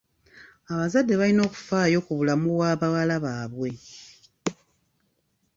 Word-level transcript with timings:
Abazadde 0.73 1.13
balina 1.21 1.41
okufaayo 1.47 1.99
ku 2.05 2.11
bulamu 2.17 2.47
bwa 2.55 2.71
bawala 2.79 3.15
baabwe. 3.23 3.71